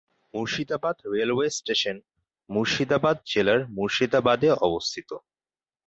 [0.33, 1.97] Murshidabad railway station
[2.49, 5.09] Murshidabad জেলার মুর্শিদাবাদে অবস্থিত।